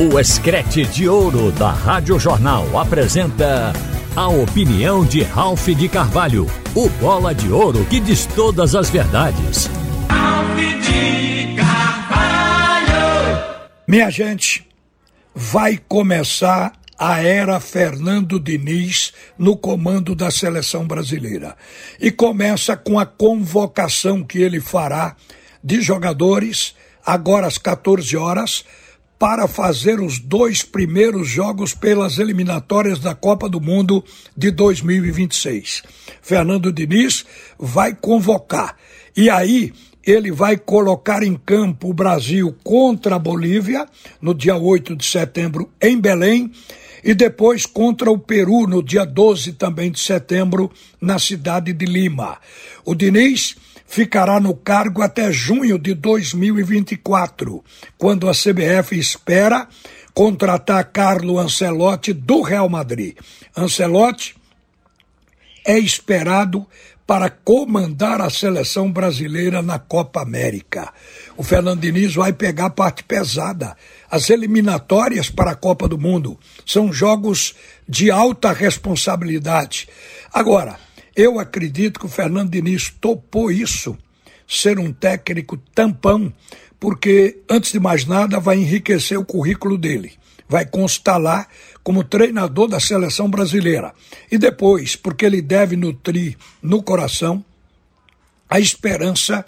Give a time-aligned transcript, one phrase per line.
[0.00, 3.72] O Escrete de Ouro da Rádio Jornal apresenta
[4.14, 9.68] a opinião de Ralph de Carvalho, o bola de ouro que diz todas as verdades.
[10.08, 12.88] Ralph de Carvalho!
[13.88, 14.64] Minha gente,
[15.34, 21.56] vai começar a era Fernando Diniz no comando da seleção brasileira.
[21.98, 25.16] E começa com a convocação que ele fará
[25.62, 28.64] de jogadores, agora às 14 horas
[29.18, 34.04] para fazer os dois primeiros jogos pelas eliminatórias da Copa do Mundo
[34.36, 35.82] de 2026.
[36.22, 37.26] Fernando Diniz
[37.58, 38.76] vai convocar.
[39.16, 39.72] E aí
[40.06, 43.86] ele vai colocar em campo o Brasil contra a Bolívia
[44.22, 46.52] no dia 8 de setembro em Belém
[47.02, 52.38] e depois contra o Peru no dia 12 também de setembro na cidade de Lima.
[52.84, 53.56] O Diniz
[53.88, 57.64] ficará no cargo até junho de 2024,
[57.96, 59.66] quando a CBF espera
[60.12, 63.16] contratar Carlo Ancelotti do Real Madrid.
[63.56, 64.36] Ancelotti
[65.66, 66.66] é esperado
[67.06, 70.92] para comandar a seleção brasileira na Copa América.
[71.38, 73.74] O Fernando Diniz vai pegar a parte pesada.
[74.10, 77.54] As eliminatórias para a Copa do Mundo são jogos
[77.88, 79.88] de alta responsabilidade.
[80.30, 80.78] Agora,
[81.18, 83.98] eu acredito que o Fernando Diniz topou isso,
[84.46, 86.32] ser um técnico tampão,
[86.78, 90.12] porque, antes de mais nada, vai enriquecer o currículo dele.
[90.48, 91.48] Vai constar lá
[91.82, 93.92] como treinador da seleção brasileira.
[94.30, 97.44] E depois, porque ele deve nutrir no coração
[98.48, 99.44] a esperança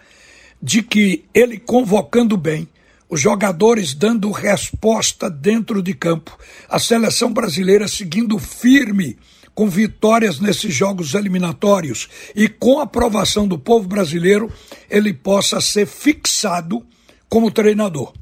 [0.61, 2.69] de que ele convocando bem,
[3.09, 6.37] os jogadores dando resposta dentro de campo,
[6.69, 9.17] a seleção brasileira seguindo firme
[9.55, 14.53] com vitórias nesses jogos eliminatórios e com a aprovação do povo brasileiro,
[14.89, 16.85] ele possa ser fixado
[17.29, 18.13] como treinador.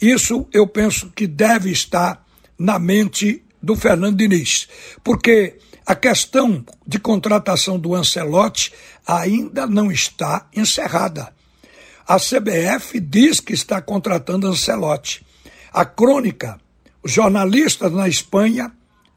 [0.00, 2.24] Isso eu penso que deve estar
[2.58, 4.68] na mente do Fernando Diniz,
[5.04, 8.72] porque a questão de contratação do Ancelotti
[9.06, 11.32] ainda não está encerrada.
[12.06, 15.24] A CBF diz que está contratando Ancelotti.
[15.72, 16.60] A crônica,
[17.02, 18.72] os jornalistas na Espanha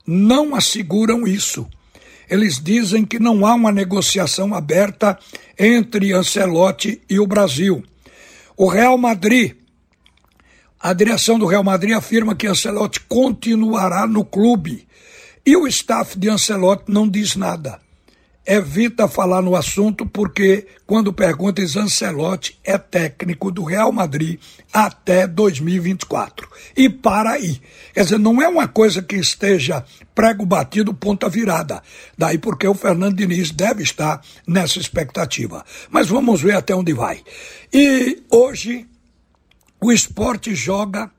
[0.06, 1.68] não asseguram isso.
[2.30, 5.18] Eles dizem que não há uma negociação aberta
[5.58, 7.84] entre Ancelotti e o Brasil.
[8.58, 9.54] O Real Madrid,
[10.80, 14.88] a direção do Real Madrid afirma que Ancelotti continuará no clube
[15.46, 17.85] e o staff de Ancelotti não diz nada
[18.46, 24.40] evita falar no assunto porque, quando perguntas, Ancelotti é técnico do Real Madrid
[24.72, 26.48] até 2024.
[26.78, 27.60] E para aí.
[27.94, 31.82] Quer dizer, não é uma coisa que esteja prego batido, ponta virada.
[32.18, 35.66] Daí porque o Fernando Diniz deve estar nessa expectativa.
[35.90, 37.24] Mas vamos ver até onde vai.
[37.74, 38.86] E hoje
[39.82, 41.10] o esporte joga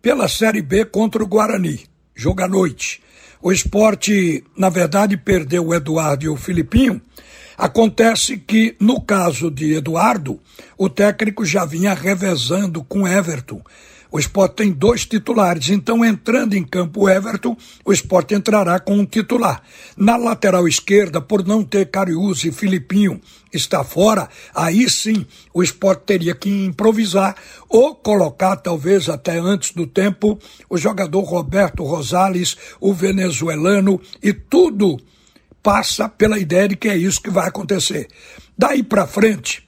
[0.00, 1.84] pela Série B contra o Guarani.
[2.14, 3.02] Joga à noite.
[3.40, 7.00] O esporte, na verdade, perdeu o Eduardo e o Filipinho.
[7.56, 10.40] Acontece que, no caso de Eduardo,
[10.76, 13.62] o técnico já vinha revezando com Everton.
[14.10, 18.96] O esporte tem dois titulares, então entrando em campo o Everton, o esporte entrará com
[18.98, 19.62] um titular.
[19.96, 23.20] Na lateral esquerda, por não ter Cariús e Filipinho
[23.52, 27.36] está fora, aí sim o esporte teria que improvisar
[27.68, 34.98] ou colocar, talvez até antes do tempo, o jogador Roberto Rosales, o venezuelano, e tudo
[35.62, 38.06] passa pela ideia de que é isso que vai acontecer.
[38.56, 39.65] Daí para frente,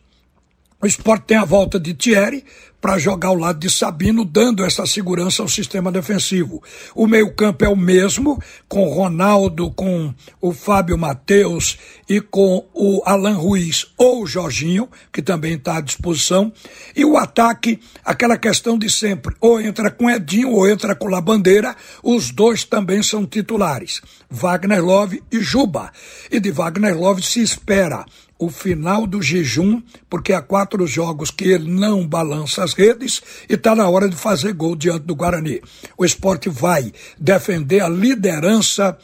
[0.81, 2.45] o esporte tem a volta de Thierry,
[2.81, 6.63] para jogar ao lado de Sabino, dando essa segurança ao sistema defensivo.
[6.95, 11.79] O meio-campo é o mesmo, com Ronaldo, com o Fábio Matheus
[12.09, 16.53] e com o Alan Ruiz ou o Jorginho, que também está à disposição.
[16.95, 21.21] E o ataque, aquela questão de sempre, ou entra com Edinho ou entra com La
[21.21, 24.01] Bandeira, os dois também são titulares.
[24.31, 25.91] Wagner Love e Juba.
[26.31, 28.05] E de Wagner Love se espera
[28.39, 33.55] o final do jejum, porque há quatro jogos que ele não balança as redes e
[33.55, 35.61] está na hora de fazer gol diante do Guarani.
[35.97, 38.97] O esporte vai defender a liderança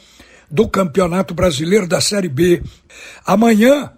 [0.49, 2.63] do Campeonato Brasileiro da Série B.
[3.25, 3.91] Amanhã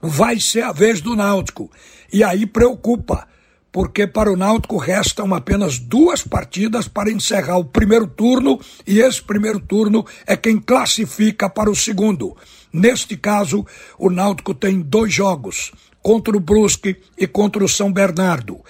[0.00, 1.70] vai ser a vez do Náutico.
[2.10, 3.26] E aí preocupa,
[3.70, 9.22] porque para o Náutico restam apenas duas partidas para encerrar o primeiro turno, e esse
[9.22, 12.36] primeiro turno é quem classifica para o segundo.
[12.72, 13.66] Neste caso,
[13.98, 15.72] o Náutico tem dois jogos,
[16.02, 18.60] contra o Brusque e contra o São Bernardo.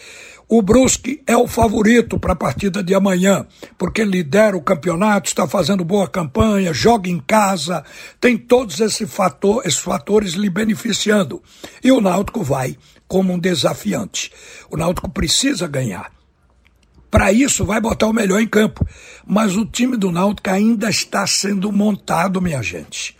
[0.51, 3.47] O Brusque é o favorito para a partida de amanhã,
[3.77, 7.85] porque lidera o campeonato, está fazendo boa campanha, joga em casa,
[8.19, 11.43] tem todos esse fator, esses fatores lhe beneficiando.
[11.85, 14.33] E o Náutico vai como um desafiante.
[14.71, 16.11] O Náutico precisa ganhar
[17.11, 18.87] Para isso, vai botar o melhor em campo.
[19.27, 23.15] Mas o time do Náutico ainda está sendo montado, minha gente.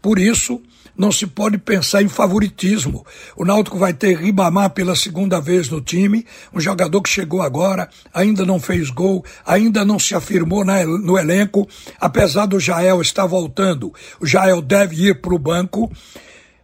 [0.00, 0.62] Por isso,
[1.00, 3.06] não se pode pensar em favoritismo.
[3.34, 7.88] O Náutico vai ter Ribamar pela segunda vez no time, um jogador que chegou agora,
[8.12, 11.66] ainda não fez gol, ainda não se afirmou no elenco,
[11.98, 13.94] apesar do Jael estar voltando.
[14.20, 15.90] O Jael deve ir para o banco,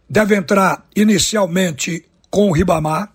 [0.07, 3.11] deve entrar inicialmente com o Ribamar.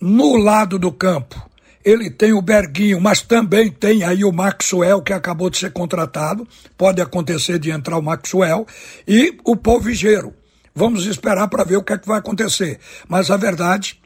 [0.00, 1.50] No lado do campo,
[1.84, 6.48] ele tem o Berguinho, mas também tem aí o Maxwell, que acabou de ser contratado.
[6.78, 8.66] Pode acontecer de entrar o Maxwell.
[9.06, 10.32] E o Paul Vigeiro.
[10.78, 12.78] Vamos esperar para ver o que é que vai acontecer.
[13.08, 13.98] Mas a verdade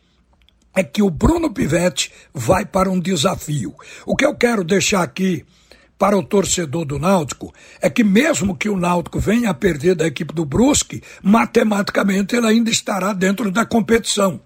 [0.73, 3.75] é que o Bruno Pivetti vai para um desafio.
[4.07, 5.45] O que eu quero deixar aqui
[5.99, 7.53] para o torcedor do Náutico
[7.83, 12.47] é que mesmo que o Náutico venha a perder da equipe do Brusque, matematicamente ele
[12.47, 14.41] ainda estará dentro da competição.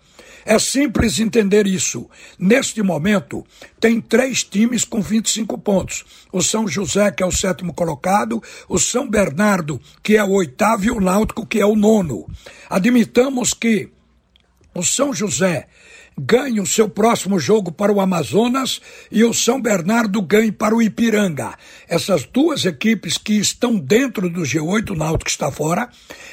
[0.44, 2.08] É simples entender isso.
[2.38, 3.44] Neste momento,
[3.80, 6.04] tem três times com 25 pontos.
[6.30, 10.84] O São José, que é o sétimo colocado, o São Bernardo, que é o oitavo,
[10.84, 12.26] e o Náutico, que é o nono.
[12.68, 13.88] Admitamos que
[14.74, 15.66] o São José
[16.18, 18.80] ganhe o seu próximo jogo para o Amazonas
[19.10, 21.54] e o São Bernardo ganhe para o Ipiranga.
[21.88, 25.88] Essas duas equipes que estão dentro do G8, o Náutico está fora,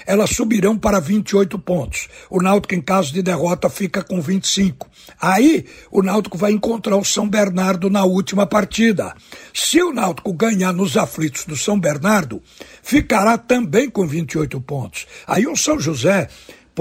[0.05, 2.07] elas subirão para 28 pontos.
[2.29, 4.89] O Náutico, em caso de derrota, fica com 25.
[5.19, 9.15] Aí, o Náutico vai encontrar o São Bernardo na última partida.
[9.53, 12.41] Se o Náutico ganhar nos aflitos do São Bernardo,
[12.83, 15.07] ficará também com 28 pontos.
[15.27, 16.27] Aí o São José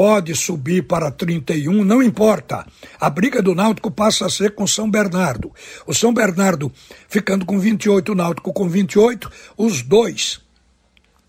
[0.00, 2.66] pode subir para 31, não importa.
[2.98, 5.52] A briga do Náutico passa a ser com São Bernardo.
[5.86, 6.72] O São Bernardo
[7.06, 10.40] ficando com 28, o Náutico com 28, os dois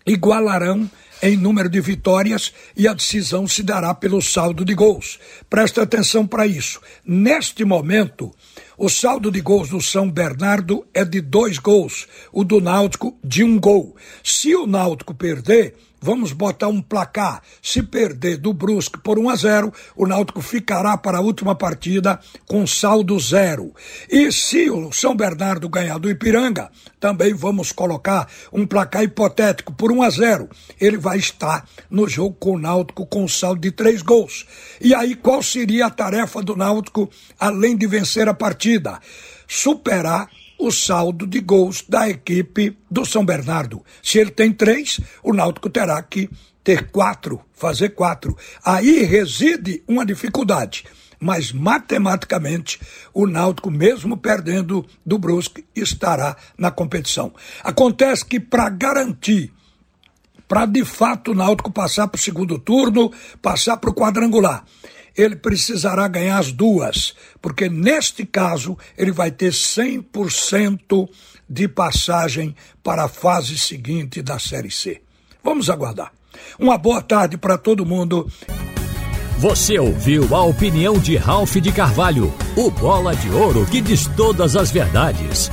[0.06, 0.90] igualarão
[1.22, 5.18] em número de vitórias e a decisão se dará pelo saldo de gols.
[5.50, 6.80] Preste atenção para isso.
[7.04, 8.34] Neste momento,
[8.78, 13.44] o saldo de gols do São Bernardo é de dois gols, o do Náutico de
[13.44, 13.94] um gol.
[14.24, 17.40] Se o Náutico perder, vamos botar um placar.
[17.62, 22.18] Se perder do Brusque por 1 a 0, o Náutico ficará para a última partida
[22.46, 23.72] com saldo zero.
[24.10, 29.92] E se o São Bernardo ganhar do Ipiranga, também vamos colocar um placar hipotético por
[29.92, 30.48] 1 a 0.
[30.80, 34.44] Ele vai estar no jogo com o Náutico com saldo de três gols.
[34.80, 37.08] E aí qual seria a tarefa do Náutico
[37.38, 38.98] além de vencer a partida?
[39.46, 40.28] Superar
[40.62, 43.84] o saldo de gols da equipe do São Bernardo.
[44.00, 46.30] Se ele tem três, o Náutico terá que
[46.62, 48.36] ter quatro, fazer quatro.
[48.64, 50.84] Aí reside uma dificuldade.
[51.18, 52.80] Mas matematicamente,
[53.12, 57.34] o Náutico, mesmo perdendo do Brusque, estará na competição.
[57.64, 59.52] Acontece que para garantir
[60.46, 63.10] para de fato o Náutico passar para o segundo turno,
[63.40, 64.64] passar para o quadrangular
[65.16, 71.08] ele precisará ganhar as duas, porque neste caso ele vai ter 100%
[71.48, 75.02] de passagem para a fase seguinte da Série C.
[75.44, 76.12] Vamos aguardar.
[76.58, 78.26] Uma boa tarde para todo mundo.
[79.38, 84.56] Você ouviu a opinião de Ralph de Carvalho, o bola de ouro que diz todas
[84.56, 85.50] as verdades.